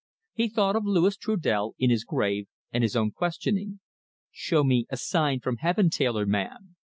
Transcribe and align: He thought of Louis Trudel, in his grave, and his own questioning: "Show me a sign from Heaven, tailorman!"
He 0.33 0.49
thought 0.49 0.75
of 0.75 0.83
Louis 0.83 1.15
Trudel, 1.15 1.75
in 1.77 1.91
his 1.91 2.03
grave, 2.03 2.47
and 2.71 2.81
his 2.83 2.95
own 2.95 3.11
questioning: 3.11 3.81
"Show 4.31 4.63
me 4.63 4.87
a 4.89 4.97
sign 4.97 5.41
from 5.41 5.57
Heaven, 5.57 5.91
tailorman!" 5.91 6.75